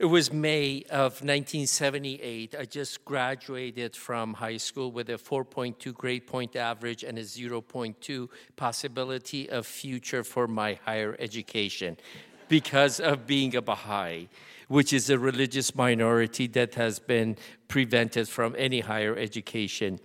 [0.00, 2.54] It was May of 1978.
[2.58, 8.28] I just graduated from high school with a 4.2 grade point average and a 0.2
[8.56, 11.98] possibility of future for my higher education
[12.48, 14.28] because of being a Baha'i,
[14.68, 17.36] which is a religious minority that has been
[17.68, 20.00] prevented from any higher education.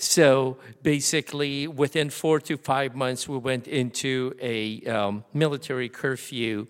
[0.00, 6.68] So basically, within four to five months, we went into a um, military curfew,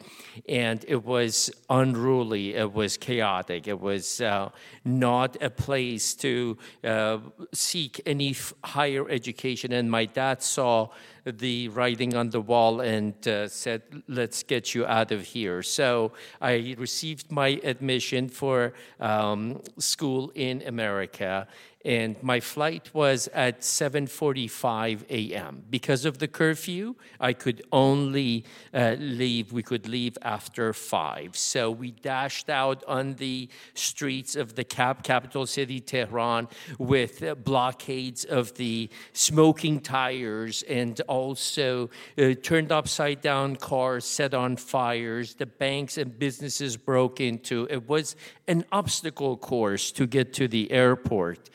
[0.48, 2.54] and it was unruly.
[2.54, 3.68] It was chaotic.
[3.68, 4.48] It was uh,
[4.82, 7.18] not a place to uh,
[7.52, 9.74] seek any f- higher education.
[9.74, 10.88] And my dad saw
[11.26, 15.62] the writing on the wall and uh, said, Let's get you out of here.
[15.62, 21.46] So I received my admission for um, school in America
[21.84, 25.62] and my flight was at 7:45 a.m.
[25.70, 29.52] Because of the curfew, I could only uh, leave.
[29.52, 31.36] We could leave after five.
[31.36, 37.36] So we dashed out on the streets of the cap- capital city, Tehran, with uh,
[37.36, 45.34] blockades of the smoking tires and also uh, turned upside down cars, set on fires.
[45.34, 47.68] The banks and businesses broke into.
[47.70, 48.16] It was
[48.48, 51.50] an obstacle course to get to the airport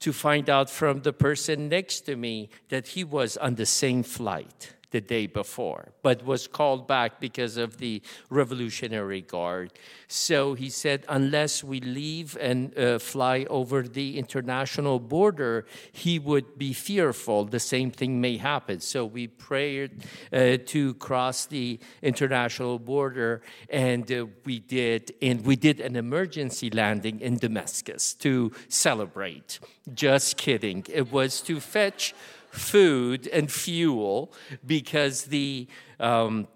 [0.00, 4.02] to find out from the person next to me that he was on the same
[4.02, 8.00] flight the day before, but was called back because of the
[8.30, 9.72] Revolutionary Guard.
[10.06, 16.58] So he said, unless we leave and uh, fly over the international border, he would
[16.58, 18.80] be fearful the same thing may happen.
[18.80, 25.12] So we prayed uh, to cross the international border, and uh, we did.
[25.20, 29.60] And we did an emergency landing in Damascus to celebrate.
[29.94, 30.84] Just kidding.
[30.88, 32.14] It was to fetch
[32.50, 34.32] food and fuel
[34.64, 35.66] because the
[36.00, 36.48] um,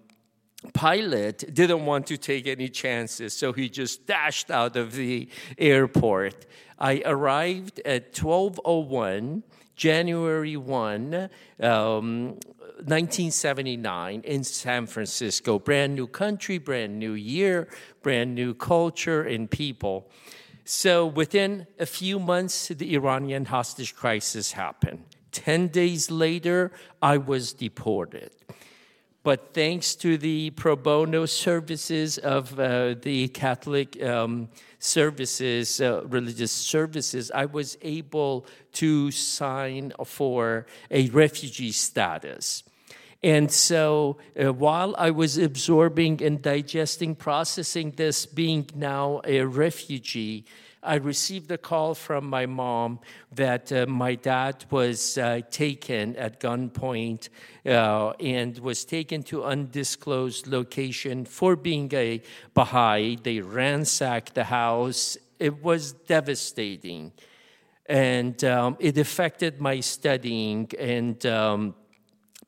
[0.73, 5.27] pilot didn't want to take any chances, so he just dashed out of the
[5.57, 6.45] airport.
[6.79, 9.43] I arrived at 1201,
[9.75, 11.29] January 1,
[11.61, 12.37] um,
[12.85, 15.59] 1979, in San Francisco.
[15.59, 17.67] Brand new country, brand new year,
[18.01, 20.09] brand new culture and people.
[20.65, 25.03] So within a few months, the Iranian hostage crisis happened.
[25.33, 26.71] 10 days later,
[27.01, 28.31] I was deported.
[29.23, 34.49] But thanks to the pro bono services of uh, the Catholic um,
[34.79, 42.63] services, uh, religious services, I was able to sign for a refugee status.
[43.23, 50.45] And so uh, while I was absorbing and digesting, processing this, being now a refugee,
[50.85, 52.99] I received a call from my mom
[53.31, 57.29] that uh, my dad was uh, taken at gunpoint
[57.65, 62.21] uh, and was taken to undisclosed location for being a
[62.53, 63.15] Baha'i.
[63.15, 65.17] They ransacked the house.
[65.39, 67.13] It was devastating.
[67.85, 71.75] And um, it affected my studying and um,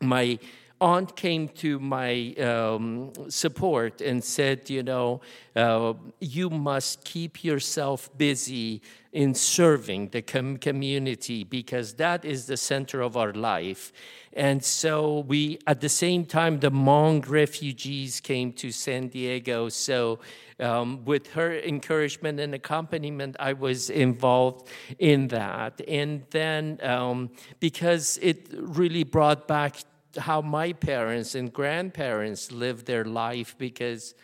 [0.01, 0.39] my
[0.81, 5.21] aunt came to my um, support and said, you know,
[5.55, 8.81] uh, you must keep yourself busy
[9.13, 13.93] in serving the com- community because that is the center of our life.
[14.33, 19.69] And so we, at the same time, the Hmong refugees came to San Diego.
[19.69, 20.19] So
[20.59, 24.67] um, with her encouragement and accompaniment, I was involved
[24.99, 25.81] in that.
[25.87, 27.29] And then um,
[27.61, 29.77] because it really brought back
[30.17, 34.15] how my parents and grandparents lived their life because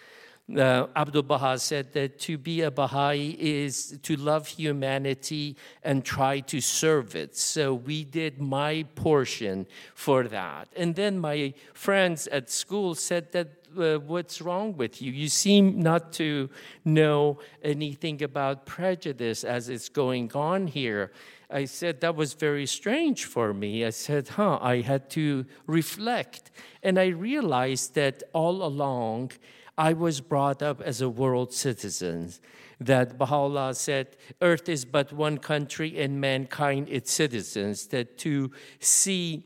[0.57, 6.39] uh, Abdul Baha said that to be a Baha'i is to love humanity and try
[6.41, 7.37] to serve it.
[7.37, 10.67] So we did my portion for that.
[10.75, 13.47] And then my friends at school said that
[13.77, 15.11] uh, what's wrong with you?
[15.11, 16.49] You seem not to
[16.83, 21.11] know anything about prejudice as it's going on here.
[21.51, 23.85] I said, that was very strange for me.
[23.85, 26.51] I said, huh, I had to reflect.
[26.81, 29.31] And I realized that all along,
[29.77, 32.31] I was brought up as a world citizen.
[32.79, 37.87] That Baha'u'llah said, Earth is but one country and mankind its citizens.
[37.87, 39.45] That to see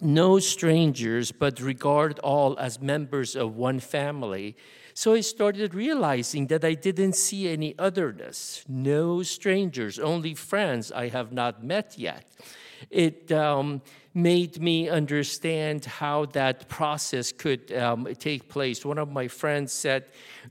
[0.00, 4.56] no strangers, but regard all as members of one family
[4.96, 11.08] so I started realizing that I didn't see any otherness, no strangers, only friends I
[11.08, 12.24] have not met yet.
[12.90, 13.82] It um,
[14.14, 18.84] made me understand how that process could um, take place.
[18.84, 20.04] One of my friends said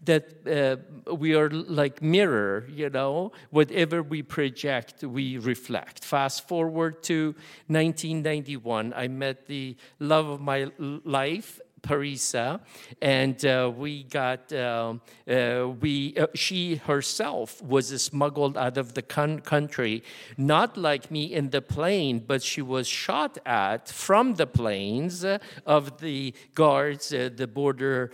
[0.04, 6.04] that uh, we are like mirror, you know, whatever we project, we reflect.
[6.04, 7.28] Fast forward to
[7.68, 12.62] 1991, I met the love of my life Parisa,
[13.02, 14.96] and uh, we got uh,
[15.30, 20.02] uh, we uh, she herself was smuggled out of the con- country,
[20.38, 25.26] not like me in the plane, but she was shot at from the planes
[25.66, 28.12] of the guards, uh, the border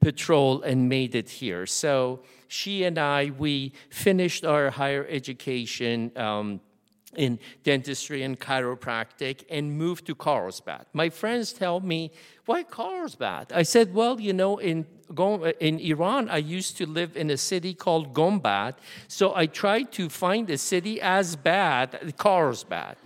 [0.00, 1.66] patrol, and made it here.
[1.66, 6.12] So she and I we finished our higher education.
[6.16, 6.60] Um,
[7.16, 10.86] in dentistry and chiropractic and moved to Carlsbad.
[10.92, 12.10] My friends tell me,
[12.46, 13.52] why Carlsbad?
[13.52, 14.86] I said, well, you know, in,
[15.60, 18.74] in Iran, I used to live in a city called Gombad,
[19.08, 22.96] so I tried to find a city as bad, Carlsbad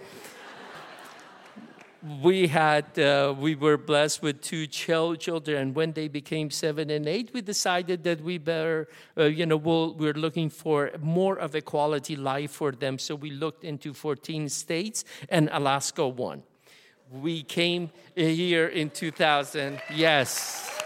[2.23, 5.56] we had uh, we were blessed with two children.
[5.56, 9.56] And when they became seven and eight we decided that we better uh, you know
[9.56, 12.99] we'll, we're looking for more of a quality life for them.
[12.99, 16.43] So we looked into 14 states and alaska won.
[17.11, 20.78] We came here in 2000 yes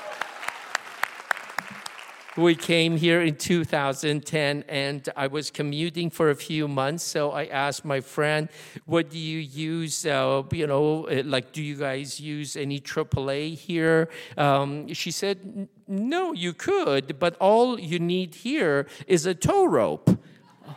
[2.37, 7.05] we came here in 2010 and I was commuting for a few months.
[7.05, 8.49] So I asked my friend,
[8.87, 10.07] What do you use?
[10.07, 14.09] Uh, you know, uh, like, do you guys use any AAA here?
[14.39, 20.09] Um, she said, No, you could, but all you need here is a tow rope.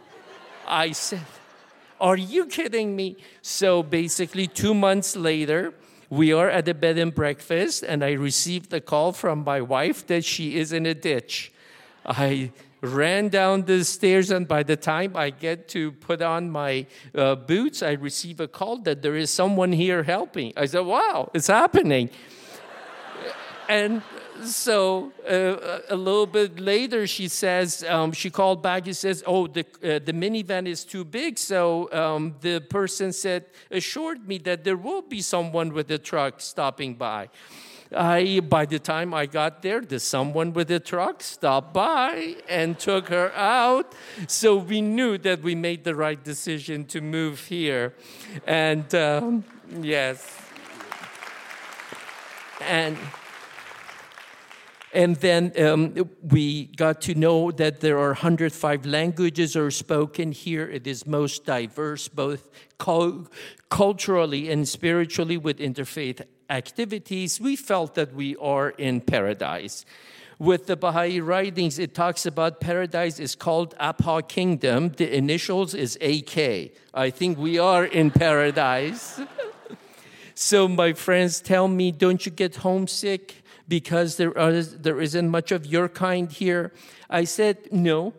[0.67, 1.25] I said,
[2.01, 3.15] Are you kidding me?
[3.41, 5.73] So basically, two months later,
[6.09, 10.05] we are at a bed and breakfast, and I received a call from my wife
[10.07, 11.51] that she is in a ditch.
[12.05, 16.85] I ran down the stairs, and by the time I get to put on my
[17.15, 20.53] uh, boots, I receive a call that there is someone here helping.
[20.55, 22.09] I said, Wow, it's happening.
[23.67, 24.01] and
[24.43, 28.85] so uh, a little bit later, she says, um, she called back.
[28.85, 33.45] He says, "Oh, the uh, the minivan is too big." So um, the person said,
[33.71, 37.29] assured me that there will be someone with a truck stopping by.
[37.95, 42.77] I, by the time I got there, the someone with a truck stopped by and
[42.77, 43.93] took her out.
[44.27, 47.93] So we knew that we made the right decision to move here.
[48.45, 49.45] And um,
[49.81, 50.41] yes.
[52.61, 52.97] And
[54.95, 60.69] and then um, we got to know that there are 105 languages are spoken here.
[60.69, 67.41] It is most diverse, both culturally and spiritually, with interfaith activities.
[67.41, 69.85] We felt that we are in paradise.
[70.39, 74.89] With the Baha'i writings, it talks about paradise is called Abha Kingdom.
[74.89, 76.71] The initials is AK.
[76.93, 79.19] I think we are in paradise.
[80.35, 83.43] so my friends tell me, don't you get homesick?
[83.67, 86.71] Because there, are, there isn't much of your kind here?
[87.09, 88.13] I said, No.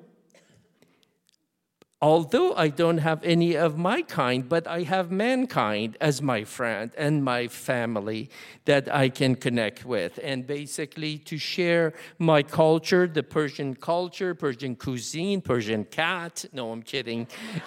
[2.02, 6.90] Although I don't have any of my kind, but I have mankind as my friend
[6.96, 8.28] and my family
[8.66, 10.20] that I can connect with.
[10.22, 16.44] And basically, to share my culture, the Persian culture, Persian cuisine, Persian cat.
[16.52, 17.28] No, I'm kidding.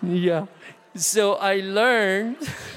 [0.00, 0.46] yeah.
[0.94, 2.36] So I learned.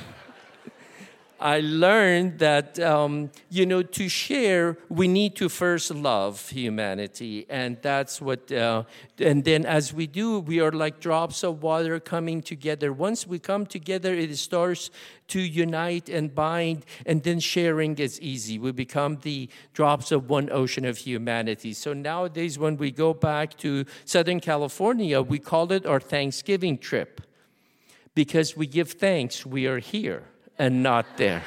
[1.41, 7.45] I learned that, um, you know, to share, we need to first love humanity.
[7.49, 8.83] And that's what, uh,
[9.17, 12.91] and then as we do, we are like drops of water coming together.
[12.91, 14.91] Once we come together, it starts
[15.29, 18.59] to unite and bind, and then sharing is easy.
[18.59, 21.71] We become the drops of one ocean of humanity.
[21.71, 27.21] So nowadays, when we go back to Southern California, we call it our Thanksgiving trip
[28.13, 30.23] because we give thanks we are here
[30.59, 31.41] and not there.